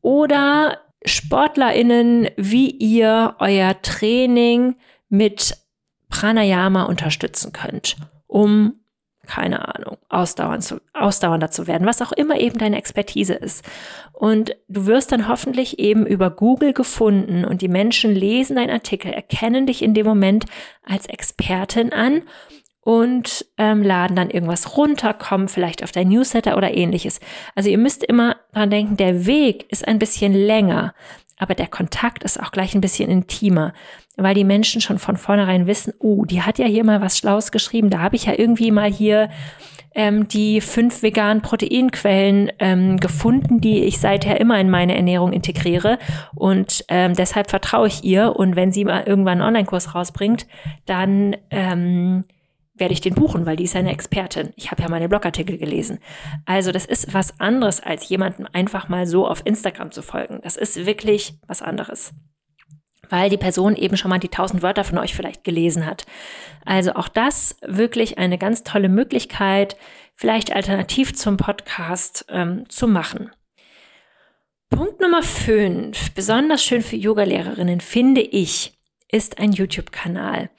Oder 0.00 0.78
SportlerInnen, 1.04 2.28
wie 2.36 2.70
ihr 2.70 3.34
euer 3.38 3.80
Training 3.82 4.76
mit 5.08 5.56
Pranayama 6.08 6.84
unterstützen 6.84 7.52
könnt, 7.52 7.96
um 8.26 8.83
keine 9.26 9.74
Ahnung, 9.74 9.98
ausdauernd 10.08 10.62
zu, 10.64 10.80
ausdauernder 10.92 11.50
zu 11.50 11.66
werden, 11.66 11.86
was 11.86 12.02
auch 12.02 12.12
immer 12.12 12.38
eben 12.38 12.58
deine 12.58 12.78
Expertise 12.78 13.34
ist. 13.34 13.64
Und 14.12 14.56
du 14.68 14.86
wirst 14.86 15.12
dann 15.12 15.28
hoffentlich 15.28 15.78
eben 15.78 16.06
über 16.06 16.30
Google 16.30 16.72
gefunden 16.72 17.44
und 17.44 17.62
die 17.62 17.68
Menschen 17.68 18.14
lesen 18.14 18.56
deinen 18.56 18.70
Artikel, 18.70 19.12
erkennen 19.12 19.66
dich 19.66 19.82
in 19.82 19.94
dem 19.94 20.06
Moment 20.06 20.46
als 20.82 21.06
Expertin 21.06 21.92
an 21.92 22.22
und 22.84 23.46
ähm, 23.56 23.82
laden 23.82 24.14
dann 24.14 24.30
irgendwas 24.30 24.76
runter, 24.76 25.14
kommen 25.14 25.48
vielleicht 25.48 25.82
auf 25.82 25.90
dein 25.90 26.08
Newsletter 26.08 26.56
oder 26.56 26.74
ähnliches. 26.74 27.18
Also 27.54 27.70
ihr 27.70 27.78
müsst 27.78 28.04
immer 28.04 28.36
dran 28.52 28.70
denken, 28.70 28.96
der 28.96 29.26
Weg 29.26 29.66
ist 29.70 29.88
ein 29.88 29.98
bisschen 29.98 30.34
länger, 30.34 30.94
aber 31.38 31.54
der 31.54 31.66
Kontakt 31.66 32.22
ist 32.22 32.40
auch 32.40 32.52
gleich 32.52 32.74
ein 32.74 32.80
bisschen 32.80 33.10
intimer 33.10 33.72
weil 34.16 34.34
die 34.34 34.44
Menschen 34.44 34.80
schon 34.80 34.98
von 34.98 35.16
vornherein 35.16 35.66
wissen, 35.66 35.92
oh, 35.98 36.24
die 36.24 36.42
hat 36.42 36.58
ja 36.58 36.66
hier 36.66 36.84
mal 36.84 37.00
was 37.00 37.18
Schlaues 37.18 37.50
geschrieben, 37.50 37.90
da 37.90 37.98
habe 37.98 38.16
ich 38.16 38.26
ja 38.26 38.34
irgendwie 38.36 38.70
mal 38.70 38.90
hier 38.90 39.28
ähm, 39.94 40.28
die 40.28 40.60
fünf 40.60 41.02
veganen 41.02 41.42
Proteinquellen 41.42 42.50
ähm, 42.58 42.98
gefunden, 42.98 43.60
die 43.60 43.84
ich 43.84 43.98
seither 43.98 44.40
immer 44.40 44.58
in 44.58 44.70
meine 44.70 44.96
Ernährung 44.96 45.32
integriere. 45.32 45.98
Und 46.34 46.84
ähm, 46.88 47.14
deshalb 47.14 47.48
vertraue 47.48 47.86
ich 47.86 48.02
ihr. 48.02 48.34
Und 48.34 48.56
wenn 48.56 48.72
sie 48.72 48.84
mal 48.84 49.04
irgendwann 49.04 49.40
einen 49.40 49.48
Online-Kurs 49.48 49.94
rausbringt, 49.94 50.46
dann 50.86 51.36
ähm, 51.50 52.24
werde 52.74 52.92
ich 52.92 53.00
den 53.00 53.14
buchen, 53.14 53.46
weil 53.46 53.56
die 53.56 53.64
ist 53.64 53.76
eine 53.76 53.92
Expertin. 53.92 54.52
Ich 54.56 54.70
habe 54.70 54.82
ja 54.82 54.88
meine 54.88 55.08
Blogartikel 55.08 55.58
gelesen. 55.58 55.98
Also 56.44 56.72
das 56.72 56.86
ist 56.86 57.14
was 57.14 57.38
anderes, 57.38 57.80
als 57.80 58.08
jemanden 58.08 58.46
einfach 58.46 58.88
mal 58.88 59.06
so 59.06 59.28
auf 59.28 59.42
Instagram 59.44 59.92
zu 59.92 60.02
folgen. 60.02 60.40
Das 60.42 60.56
ist 60.56 60.84
wirklich 60.84 61.34
was 61.46 61.62
anderes 61.62 62.12
weil 63.10 63.30
die 63.30 63.36
Person 63.36 63.76
eben 63.76 63.96
schon 63.96 64.08
mal 64.08 64.18
die 64.18 64.28
tausend 64.28 64.62
Wörter 64.62 64.82
von 64.82 64.98
euch 64.98 65.14
vielleicht 65.14 65.44
gelesen 65.44 65.86
hat. 65.86 66.06
Also 66.64 66.94
auch 66.94 67.08
das 67.08 67.56
wirklich 67.62 68.18
eine 68.18 68.38
ganz 68.38 68.64
tolle 68.64 68.88
Möglichkeit, 68.88 69.76
vielleicht 70.14 70.52
alternativ 70.52 71.14
zum 71.14 71.36
Podcast 71.36 72.26
ähm, 72.28 72.68
zu 72.68 72.88
machen. 72.88 73.30
Punkt 74.70 75.00
Nummer 75.00 75.22
fünf, 75.22 76.12
besonders 76.12 76.64
schön 76.64 76.82
für 76.82 76.96
Yogalehrerinnen, 76.96 77.80
finde 77.80 78.20
ich, 78.20 78.76
ist 79.08 79.38
ein 79.38 79.52
YouTube-Kanal. 79.52 80.50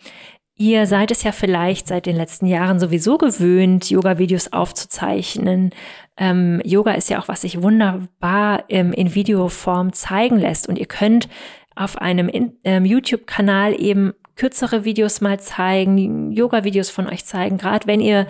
Ihr 0.57 0.87
seid 0.87 1.11
es 1.11 1.23
ja 1.23 1.33
vielleicht 1.33 1.87
seit 1.87 2.05
den 2.05 2.15
letzten 2.15 2.45
Jahren 2.45 2.79
sowieso 2.79 3.17
gewöhnt, 3.17 3.89
Yoga-Videos 3.89 4.53
aufzuzeichnen. 4.53 5.71
Ähm, 6.15 6.61
Yoga 6.63 6.93
ist 6.93 7.09
ja 7.09 7.19
auch, 7.19 7.27
was 7.27 7.41
sich 7.41 7.61
wunderbar 7.61 8.63
ähm, 8.69 8.93
in 8.93 9.13
Videoform 9.13 9.91
zeigen 9.91 10.37
lässt. 10.37 10.69
Und 10.69 10.79
ihr 10.79 10.85
könnt 10.85 11.27
auf 11.75 11.97
einem 11.97 12.29
ähm, 12.63 12.85
YouTube-Kanal 12.85 13.79
eben 13.79 14.13
kürzere 14.37 14.85
Videos 14.85 15.19
mal 15.19 15.39
zeigen, 15.39 16.31
Yoga-Videos 16.31 16.89
von 16.89 17.07
euch 17.07 17.25
zeigen, 17.25 17.57
gerade 17.57 17.87
wenn 17.87 17.99
ihr 17.99 18.27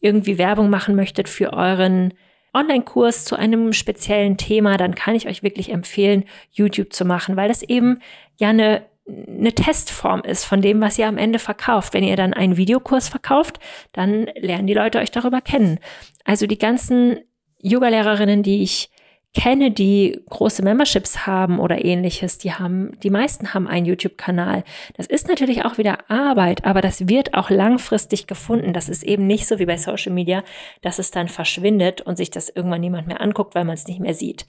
irgendwie 0.00 0.38
Werbung 0.38 0.70
machen 0.70 0.94
möchtet 0.94 1.28
für 1.28 1.52
euren 1.52 2.14
Online-Kurs 2.54 3.24
zu 3.26 3.36
einem 3.36 3.72
speziellen 3.72 4.38
Thema, 4.38 4.78
dann 4.78 4.94
kann 4.94 5.14
ich 5.14 5.28
euch 5.28 5.42
wirklich 5.42 5.70
empfehlen, 5.70 6.24
YouTube 6.52 6.92
zu 6.92 7.04
machen, 7.04 7.36
weil 7.36 7.48
das 7.48 7.62
eben 7.62 7.98
ja 8.38 8.48
eine, 8.48 8.82
eine 9.08 9.52
Testform 9.52 10.22
ist 10.22 10.44
von 10.44 10.62
dem, 10.62 10.80
was 10.80 10.98
ihr 10.98 11.06
am 11.06 11.18
Ende 11.18 11.38
verkauft. 11.38 11.94
Wenn 11.94 12.04
ihr 12.04 12.16
dann 12.16 12.34
einen 12.34 12.56
Videokurs 12.56 13.08
verkauft, 13.08 13.60
dann 13.92 14.26
lernen 14.36 14.66
die 14.66 14.74
Leute 14.74 14.98
euch 14.98 15.10
darüber 15.10 15.40
kennen. 15.40 15.78
Also 16.24 16.46
die 16.46 16.58
ganzen 16.58 17.20
Yoga-Lehrerinnen, 17.60 18.42
die 18.42 18.62
ich 18.62 18.90
kenne, 19.36 19.70
die 19.70 20.18
große 20.30 20.62
Memberships 20.62 21.26
haben 21.26 21.60
oder 21.60 21.84
ähnliches, 21.84 22.38
die 22.38 22.54
haben, 22.54 22.98
die 23.02 23.10
meisten 23.10 23.52
haben 23.52 23.68
einen 23.68 23.84
YouTube-Kanal. 23.84 24.64
Das 24.96 25.06
ist 25.06 25.28
natürlich 25.28 25.64
auch 25.64 25.76
wieder 25.76 26.10
Arbeit, 26.10 26.64
aber 26.64 26.80
das 26.80 27.06
wird 27.06 27.34
auch 27.34 27.50
langfristig 27.50 28.26
gefunden. 28.26 28.72
Das 28.72 28.88
ist 28.88 29.02
eben 29.02 29.26
nicht 29.26 29.46
so 29.46 29.58
wie 29.58 29.66
bei 29.66 29.76
Social 29.76 30.12
Media, 30.12 30.42
dass 30.80 30.98
es 30.98 31.10
dann 31.10 31.28
verschwindet 31.28 32.00
und 32.00 32.16
sich 32.16 32.30
das 32.30 32.48
irgendwann 32.48 32.80
niemand 32.80 33.08
mehr 33.08 33.20
anguckt, 33.20 33.54
weil 33.54 33.64
man 33.64 33.74
es 33.74 33.86
nicht 33.86 34.00
mehr 34.00 34.14
sieht. 34.14 34.46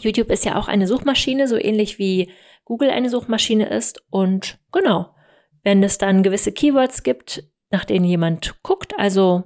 YouTube 0.00 0.30
ist 0.30 0.44
ja 0.44 0.56
auch 0.56 0.68
eine 0.68 0.88
Suchmaschine, 0.88 1.46
so 1.46 1.56
ähnlich 1.56 1.98
wie 1.98 2.30
Google 2.64 2.90
eine 2.90 3.10
Suchmaschine 3.10 3.68
ist. 3.68 4.02
Und 4.10 4.58
genau, 4.72 5.14
wenn 5.62 5.82
es 5.82 5.98
dann 5.98 6.22
gewisse 6.22 6.52
Keywords 6.52 7.02
gibt, 7.02 7.44
nach 7.70 7.84
denen 7.84 8.04
jemand 8.04 8.62
guckt, 8.62 8.94
also 8.98 9.44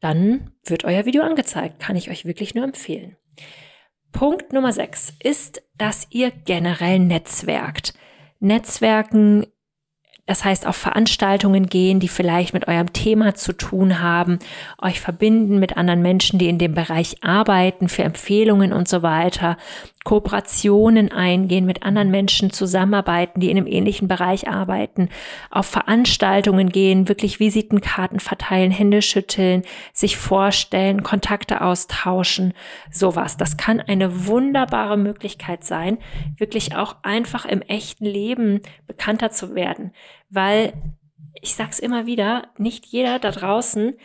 dann 0.00 0.52
wird 0.64 0.84
euer 0.84 1.06
Video 1.06 1.22
angezeigt. 1.22 1.80
Kann 1.80 1.96
ich 1.96 2.10
euch 2.10 2.24
wirklich 2.24 2.54
nur 2.54 2.64
empfehlen. 2.64 3.16
Punkt 4.12 4.52
Nummer 4.52 4.72
6 4.72 5.14
ist, 5.22 5.62
dass 5.76 6.06
ihr 6.10 6.30
generell 6.30 6.98
netzwerkt. 6.98 7.94
Netzwerken 8.40 9.46
das 10.28 10.44
heißt, 10.44 10.66
auf 10.66 10.76
Veranstaltungen 10.76 11.68
gehen, 11.68 12.00
die 12.00 12.08
vielleicht 12.08 12.52
mit 12.52 12.68
eurem 12.68 12.92
Thema 12.92 13.34
zu 13.34 13.54
tun 13.54 14.00
haben, 14.00 14.38
euch 14.80 15.00
verbinden 15.00 15.58
mit 15.58 15.78
anderen 15.78 16.02
Menschen, 16.02 16.38
die 16.38 16.50
in 16.50 16.58
dem 16.58 16.74
Bereich 16.74 17.24
arbeiten, 17.24 17.88
für 17.88 18.02
Empfehlungen 18.02 18.74
und 18.74 18.88
so 18.88 19.02
weiter, 19.02 19.56
Kooperationen 20.04 21.10
eingehen, 21.12 21.64
mit 21.64 21.82
anderen 21.82 22.10
Menschen 22.10 22.50
zusammenarbeiten, 22.50 23.40
die 23.40 23.50
in 23.50 23.56
einem 23.56 23.66
ähnlichen 23.66 24.06
Bereich 24.06 24.48
arbeiten, 24.48 25.08
auf 25.50 25.66
Veranstaltungen 25.66 26.68
gehen, 26.68 27.08
wirklich 27.08 27.40
Visitenkarten 27.40 28.20
verteilen, 28.20 28.70
Hände 28.70 29.00
schütteln, 29.00 29.62
sich 29.94 30.18
vorstellen, 30.18 31.02
Kontakte 31.02 31.62
austauschen, 31.62 32.52
sowas. 32.90 33.38
Das 33.38 33.56
kann 33.56 33.80
eine 33.80 34.26
wunderbare 34.26 34.98
Möglichkeit 34.98 35.64
sein, 35.64 35.96
wirklich 36.36 36.76
auch 36.76 36.96
einfach 37.02 37.46
im 37.46 37.62
echten 37.62 38.04
Leben 38.04 38.60
bekannter 38.86 39.30
zu 39.30 39.54
werden 39.54 39.92
weil 40.30 40.72
ich 41.40 41.54
sag's 41.54 41.78
immer 41.78 42.06
wieder, 42.06 42.48
nicht 42.58 42.86
jeder 42.86 43.18
da 43.18 43.30
draußen 43.30 43.96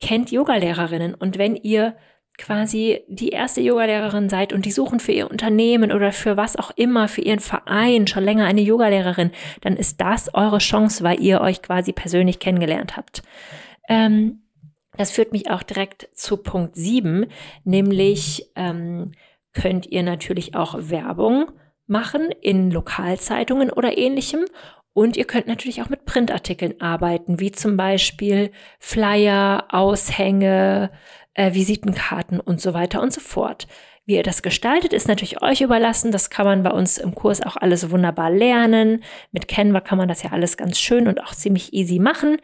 kennt 0.00 0.30
Yogalehrerinnen 0.30 1.14
und 1.14 1.38
wenn 1.38 1.56
ihr 1.56 1.96
quasi 2.38 3.04
die 3.08 3.28
erste 3.28 3.60
Yogalehrerin 3.60 4.28
seid 4.28 4.52
und 4.52 4.64
die 4.64 4.72
suchen 4.72 5.00
für 5.00 5.12
ihr 5.12 5.30
Unternehmen 5.30 5.92
oder 5.92 6.12
für 6.12 6.36
was 6.36 6.56
auch 6.56 6.70
immer, 6.76 7.08
für 7.08 7.20
ihren 7.20 7.40
Verein 7.40 8.06
schon 8.06 8.24
länger 8.24 8.46
eine 8.46 8.62
Yogalehrerin, 8.62 9.30
dann 9.60 9.76
ist 9.76 10.00
das 10.00 10.34
eure 10.34 10.58
Chance, 10.58 11.04
weil 11.04 11.20
ihr 11.20 11.40
euch 11.40 11.62
quasi 11.62 11.92
persönlich 11.92 12.38
kennengelernt 12.38 12.96
habt. 12.96 13.22
Ähm, 13.88 14.42
das 14.96 15.10
führt 15.10 15.32
mich 15.32 15.50
auch 15.50 15.62
direkt 15.62 16.08
zu 16.14 16.36
Punkt 16.36 16.76
7, 16.76 17.26
nämlich 17.64 18.50
ähm, 18.56 19.12
könnt 19.52 19.86
ihr 19.86 20.02
natürlich 20.02 20.54
auch 20.54 20.74
Werbung 20.78 21.50
machen 21.86 22.30
in 22.40 22.70
Lokalzeitungen 22.70 23.70
oder 23.70 23.96
ähnlichem 23.98 24.44
und 24.94 25.16
ihr 25.16 25.24
könnt 25.24 25.46
natürlich 25.46 25.82
auch 25.82 25.88
mit 25.88 26.04
Printartikeln 26.04 26.80
arbeiten, 26.80 27.40
wie 27.40 27.52
zum 27.52 27.76
Beispiel 27.76 28.50
Flyer, 28.78 29.64
Aushänge, 29.70 30.90
äh, 31.34 31.54
Visitenkarten 31.54 32.40
und 32.40 32.60
so 32.60 32.74
weiter 32.74 33.00
und 33.00 33.12
so 33.12 33.20
fort. 33.20 33.66
Wie 34.04 34.16
ihr 34.16 34.24
das 34.24 34.42
gestaltet, 34.42 34.92
ist 34.92 35.06
natürlich 35.06 35.42
euch 35.42 35.60
überlassen. 35.60 36.10
Das 36.10 36.28
kann 36.28 36.44
man 36.44 36.64
bei 36.64 36.70
uns 36.70 36.98
im 36.98 37.14
Kurs 37.14 37.40
auch 37.40 37.56
alles 37.56 37.90
wunderbar 37.90 38.30
lernen. 38.30 39.04
Mit 39.30 39.46
Canva 39.46 39.80
kann 39.80 39.96
man 39.96 40.08
das 40.08 40.24
ja 40.24 40.32
alles 40.32 40.56
ganz 40.56 40.80
schön 40.80 41.06
und 41.06 41.22
auch 41.22 41.34
ziemlich 41.34 41.72
easy 41.72 42.00
machen. 42.00 42.38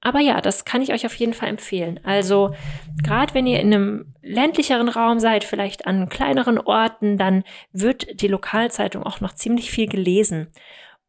Aber 0.00 0.18
ja, 0.18 0.40
das 0.40 0.64
kann 0.64 0.82
ich 0.82 0.92
euch 0.92 1.06
auf 1.06 1.14
jeden 1.14 1.32
Fall 1.32 1.48
empfehlen. 1.48 2.00
Also 2.02 2.54
gerade 3.02 3.32
wenn 3.32 3.46
ihr 3.46 3.60
in 3.60 3.72
einem 3.72 4.14
ländlicheren 4.22 4.88
Raum 4.88 5.20
seid, 5.20 5.44
vielleicht 5.44 5.86
an 5.86 6.08
kleineren 6.08 6.58
Orten, 6.58 7.16
dann 7.16 7.44
wird 7.72 8.20
die 8.20 8.28
Lokalzeitung 8.28 9.04
auch 9.04 9.20
noch 9.20 9.34
ziemlich 9.34 9.70
viel 9.70 9.88
gelesen. 9.88 10.48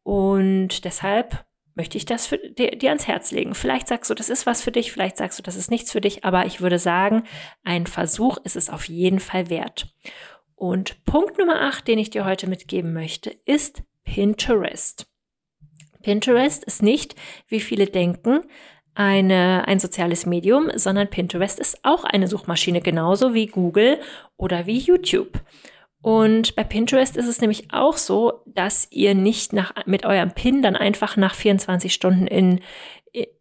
Und 0.06 0.84
deshalb 0.84 1.44
möchte 1.74 1.98
ich 1.98 2.06
das 2.06 2.28
für 2.28 2.38
dir, 2.38 2.70
dir, 2.70 2.90
ans 2.90 3.08
Herz 3.08 3.32
legen. 3.32 3.56
Vielleicht 3.56 3.88
sagst 3.88 4.08
du, 4.08 4.14
das 4.14 4.28
ist 4.28 4.46
was 4.46 4.62
für 4.62 4.70
dich, 4.70 4.92
vielleicht 4.92 5.16
sagst 5.16 5.36
du, 5.36 5.42
das 5.42 5.56
ist 5.56 5.68
nichts 5.68 5.90
für 5.90 6.00
dich, 6.00 6.24
aber 6.24 6.46
ich 6.46 6.60
würde 6.60 6.78
sagen, 6.78 7.24
ein 7.64 7.88
Versuch 7.88 8.38
ist 8.44 8.54
es 8.54 8.70
auf 8.70 8.84
jeden 8.88 9.18
Fall 9.18 9.50
wert. 9.50 9.92
Und 10.54 11.04
Punkt 11.06 11.38
Nummer 11.38 11.60
8, 11.60 11.88
den 11.88 11.98
ich 11.98 12.10
dir 12.10 12.24
heute 12.24 12.48
mitgeben 12.48 12.92
möchte, 12.92 13.30
ist 13.46 13.82
Pinterest. 14.04 15.08
Pinterest 16.04 16.62
ist 16.62 16.84
nicht, 16.84 17.16
wie 17.48 17.58
viele 17.58 17.86
denken, 17.86 18.42
eine, 18.94 19.66
ein 19.66 19.80
soziales 19.80 20.24
Medium, 20.24 20.70
sondern 20.76 21.10
Pinterest 21.10 21.58
ist 21.58 21.80
auch 21.82 22.04
eine 22.04 22.28
Suchmaschine, 22.28 22.80
genauso 22.80 23.34
wie 23.34 23.48
Google 23.48 23.98
oder 24.36 24.66
wie 24.66 24.78
YouTube. 24.78 25.40
Und 26.06 26.54
bei 26.54 26.62
Pinterest 26.62 27.16
ist 27.16 27.26
es 27.26 27.40
nämlich 27.40 27.72
auch 27.72 27.96
so, 27.96 28.44
dass 28.46 28.86
ihr 28.92 29.16
nicht 29.16 29.52
nach, 29.52 29.72
mit 29.86 30.06
eurem 30.06 30.30
Pin 30.30 30.62
dann 30.62 30.76
einfach 30.76 31.16
nach 31.16 31.34
24 31.34 31.92
Stunden 31.92 32.28
in, 32.28 32.60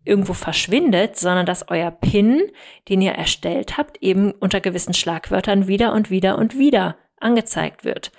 irgendwo 0.04 0.34
verschwindet, 0.34 1.16
sondern 1.16 1.46
dass 1.46 1.70
euer 1.70 1.92
Pin, 1.92 2.42
den 2.90 3.04
ihr 3.04 3.12
erstellt 3.12 3.78
habt, 3.78 4.02
eben 4.02 4.32
unter 4.32 4.62
gewissen 4.62 4.96
Schlagwörtern 4.96 5.68
wieder 5.68 5.94
und 5.94 6.10
wieder 6.10 6.40
und 6.40 6.58
wieder 6.58 6.98
angezeigt 7.20 7.86
wird. 7.86 8.12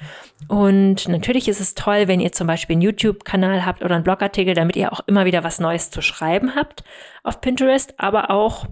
Und 0.46 1.08
natürlich 1.08 1.48
ist 1.48 1.60
es 1.60 1.74
toll, 1.74 2.06
wenn 2.06 2.20
ihr 2.20 2.30
zum 2.30 2.46
Beispiel 2.46 2.74
einen 2.74 2.82
YouTube-Kanal 2.82 3.66
habt 3.66 3.82
oder 3.82 3.96
einen 3.96 4.04
Blogartikel, 4.04 4.54
damit 4.54 4.76
ihr 4.76 4.92
auch 4.92 5.00
immer 5.08 5.24
wieder 5.24 5.42
was 5.42 5.58
Neues 5.58 5.90
zu 5.90 6.02
schreiben 6.02 6.54
habt 6.54 6.84
auf 7.24 7.40
Pinterest, 7.40 7.98
aber 7.98 8.30
auch 8.30 8.66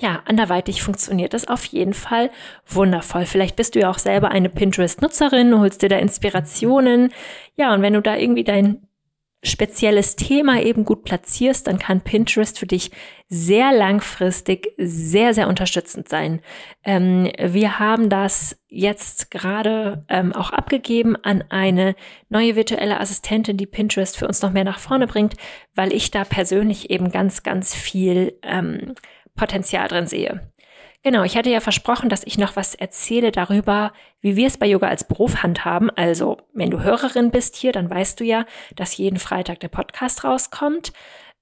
ja, 0.00 0.22
anderweitig 0.24 0.82
funktioniert 0.82 1.34
das 1.34 1.46
auf 1.46 1.64
jeden 1.66 1.94
Fall 1.94 2.30
wundervoll. 2.66 3.26
Vielleicht 3.26 3.56
bist 3.56 3.74
du 3.74 3.80
ja 3.80 3.90
auch 3.90 3.98
selber 3.98 4.30
eine 4.30 4.48
Pinterest-Nutzerin, 4.48 5.58
holst 5.58 5.82
dir 5.82 5.90
da 5.90 5.98
Inspirationen. 5.98 7.12
Ja, 7.56 7.74
und 7.74 7.82
wenn 7.82 7.92
du 7.92 8.00
da 8.00 8.16
irgendwie 8.16 8.44
dein 8.44 8.86
spezielles 9.42 10.16
Thema 10.16 10.60
eben 10.60 10.84
gut 10.84 11.04
platzierst, 11.04 11.66
dann 11.66 11.78
kann 11.78 12.02
Pinterest 12.02 12.58
für 12.58 12.66
dich 12.66 12.90
sehr 13.28 13.72
langfristig 13.72 14.68
sehr, 14.76 15.32
sehr 15.32 15.48
unterstützend 15.48 16.08
sein. 16.08 16.40
Ähm, 16.84 17.30
wir 17.38 17.78
haben 17.78 18.10
das 18.10 18.60
jetzt 18.68 19.30
gerade 19.30 20.04
ähm, 20.08 20.34
auch 20.34 20.50
abgegeben 20.50 21.16
an 21.16 21.42
eine 21.48 21.94
neue 22.28 22.54
virtuelle 22.54 23.00
Assistentin, 23.00 23.56
die 23.56 23.66
Pinterest 23.66 24.16
für 24.16 24.28
uns 24.28 24.42
noch 24.42 24.52
mehr 24.52 24.64
nach 24.64 24.78
vorne 24.78 25.06
bringt, 25.06 25.34
weil 25.74 25.92
ich 25.92 26.10
da 26.10 26.24
persönlich 26.24 26.90
eben 26.90 27.10
ganz, 27.10 27.42
ganz 27.42 27.74
viel 27.74 28.38
ähm, 28.42 28.94
Potenzial 29.36 29.88
drin 29.88 30.06
sehe. 30.06 30.50
Genau, 31.02 31.22
ich 31.22 31.36
hatte 31.36 31.48
ja 31.48 31.60
versprochen, 31.60 32.10
dass 32.10 32.24
ich 32.24 32.36
noch 32.36 32.56
was 32.56 32.74
erzähle 32.74 33.32
darüber, 33.32 33.92
wie 34.20 34.36
wir 34.36 34.46
es 34.46 34.58
bei 34.58 34.66
Yoga 34.66 34.88
als 34.88 35.04
Beruf 35.04 35.42
handhaben. 35.42 35.88
Also, 35.88 36.36
wenn 36.52 36.70
du 36.70 36.82
Hörerin 36.82 37.30
bist 37.30 37.56
hier, 37.56 37.72
dann 37.72 37.88
weißt 37.88 38.20
du 38.20 38.24
ja, 38.24 38.44
dass 38.76 38.98
jeden 38.98 39.18
Freitag 39.18 39.60
der 39.60 39.68
Podcast 39.68 40.24
rauskommt. 40.24 40.92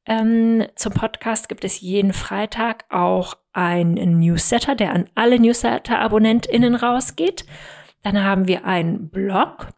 Ähm, 0.07 0.65
zum 0.77 0.93
Podcast 0.93 1.49
gibt 1.49 1.65
es 1.65 1.81
jeden 1.81 2.13
Freitag 2.13 2.85
auch 2.89 3.37
ein 3.53 3.95
Newsletter, 3.95 4.77
der 4.77 4.93
an 4.93 5.11
alle 5.17 5.41
Newsletter-AbonnentInnen 5.41 6.77
rausgeht. 6.77 7.45
Dann 8.05 8.23
haben 8.23 8.47
wir 8.47 8.65
einen 8.65 9.11
Blog. 9.11 9.69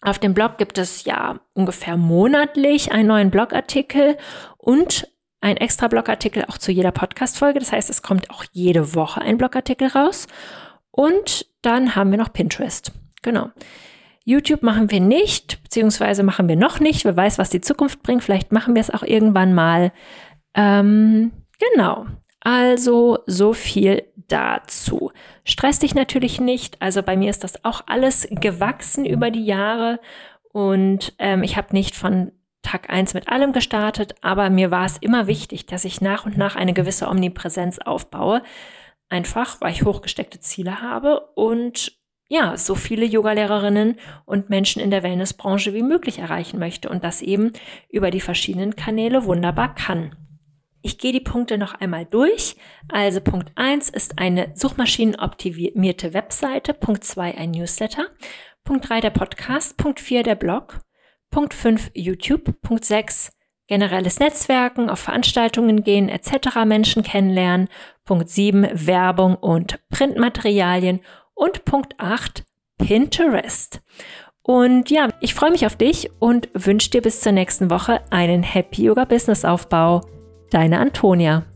Auf 0.00 0.20
dem 0.20 0.32
Blog 0.32 0.58
gibt 0.58 0.78
es 0.78 1.04
ja 1.04 1.40
ungefähr 1.54 1.96
monatlich 1.96 2.92
einen 2.92 3.08
neuen 3.08 3.30
Blogartikel 3.30 4.16
und 4.58 5.11
ein 5.42 5.58
extra 5.58 5.88
Blogartikel 5.88 6.44
auch 6.46 6.56
zu 6.56 6.72
jeder 6.72 6.92
Podcast-Folge. 6.92 7.58
Das 7.58 7.72
heißt, 7.72 7.90
es 7.90 8.00
kommt 8.00 8.30
auch 8.30 8.44
jede 8.52 8.94
Woche 8.94 9.20
ein 9.20 9.36
Blogartikel 9.36 9.88
raus. 9.88 10.28
Und 10.90 11.46
dann 11.60 11.94
haben 11.94 12.10
wir 12.10 12.18
noch 12.18 12.32
Pinterest. 12.32 12.92
Genau. 13.22 13.50
YouTube 14.24 14.62
machen 14.62 14.90
wir 14.90 15.00
nicht, 15.00 15.62
beziehungsweise 15.64 16.22
machen 16.22 16.48
wir 16.48 16.56
noch 16.56 16.78
nicht. 16.78 17.04
Wer 17.04 17.16
weiß, 17.16 17.38
was 17.38 17.50
die 17.50 17.60
Zukunft 17.60 18.02
bringt. 18.02 18.22
Vielleicht 18.22 18.52
machen 18.52 18.74
wir 18.74 18.80
es 18.80 18.90
auch 18.90 19.02
irgendwann 19.02 19.52
mal. 19.52 19.92
Ähm, 20.54 21.32
genau. 21.58 22.06
Also 22.40 23.18
so 23.26 23.52
viel 23.52 24.04
dazu. 24.28 25.10
Stress 25.44 25.80
dich 25.80 25.94
natürlich 25.94 26.40
nicht. 26.40 26.80
Also 26.80 27.02
bei 27.02 27.16
mir 27.16 27.30
ist 27.30 27.42
das 27.42 27.64
auch 27.64 27.82
alles 27.86 28.28
gewachsen 28.30 29.04
über 29.04 29.30
die 29.30 29.44
Jahre 29.44 29.98
und 30.52 31.14
ähm, 31.18 31.42
ich 31.42 31.56
habe 31.56 31.72
nicht 31.72 31.96
von 31.96 32.32
Tag 32.62 32.90
eins 32.90 33.14
mit 33.14 33.28
allem 33.28 33.52
gestartet, 33.52 34.14
aber 34.20 34.50
mir 34.50 34.70
war 34.70 34.86
es 34.86 34.98
immer 34.98 35.26
wichtig, 35.26 35.66
dass 35.66 35.84
ich 35.84 36.00
nach 36.00 36.26
und 36.26 36.36
nach 36.38 36.56
eine 36.56 36.72
gewisse 36.72 37.08
Omnipräsenz 37.08 37.78
aufbaue. 37.78 38.42
Einfach, 39.08 39.60
weil 39.60 39.72
ich 39.72 39.84
hochgesteckte 39.84 40.40
Ziele 40.40 40.80
habe 40.80 41.20
und 41.34 41.98
ja, 42.28 42.56
so 42.56 42.74
viele 42.74 43.04
Yogalehrerinnen 43.04 43.96
und 44.24 44.48
Menschen 44.48 44.80
in 44.80 44.90
der 44.90 45.02
Wellnessbranche 45.02 45.74
wie 45.74 45.82
möglich 45.82 46.18
erreichen 46.18 46.58
möchte 46.58 46.88
und 46.88 47.04
das 47.04 47.20
eben 47.20 47.52
über 47.90 48.10
die 48.10 48.22
verschiedenen 48.22 48.74
Kanäle 48.74 49.26
wunderbar 49.26 49.74
kann. 49.74 50.16
Ich 50.80 50.96
gehe 50.96 51.12
die 51.12 51.20
Punkte 51.20 51.58
noch 51.58 51.74
einmal 51.74 52.06
durch. 52.06 52.56
Also 52.88 53.20
Punkt 53.20 53.52
1 53.54 53.90
ist 53.90 54.18
eine 54.18 54.52
suchmaschinenoptimierte 54.56 56.14
Webseite, 56.14 56.72
Punkt 56.72 57.04
2 57.04 57.36
ein 57.36 57.50
Newsletter, 57.50 58.06
Punkt 58.64 58.88
3 58.88 59.00
der 59.02 59.10
Podcast, 59.10 59.76
Punkt 59.76 60.00
4 60.00 60.22
der 60.22 60.34
Blog, 60.34 60.80
Punkt 61.32 61.54
5 61.54 61.90
YouTube, 61.94 62.60
Punkt 62.62 62.84
6 62.84 63.32
generelles 63.66 64.20
Netzwerken, 64.20 64.90
auf 64.90 65.00
Veranstaltungen 65.00 65.82
gehen 65.82 66.08
etc., 66.08 66.64
Menschen 66.66 67.02
kennenlernen, 67.02 67.68
Punkt 68.04 68.28
7 68.28 68.68
Werbung 68.72 69.34
und 69.34 69.80
Printmaterialien 69.88 71.00
und 71.34 71.64
Punkt 71.64 71.94
8 71.98 72.44
Pinterest. 72.78 73.80
Und 74.42 74.90
ja, 74.90 75.08
ich 75.20 75.34
freue 75.34 75.52
mich 75.52 75.64
auf 75.66 75.76
dich 75.76 76.10
und 76.18 76.48
wünsche 76.52 76.90
dir 76.90 77.00
bis 77.00 77.20
zur 77.20 77.32
nächsten 77.32 77.70
Woche 77.70 78.00
einen 78.10 78.42
Happy 78.42 78.84
Yoga 78.84 79.04
Business 79.04 79.44
Aufbau. 79.44 80.02
Deine 80.50 80.80
Antonia. 80.80 81.51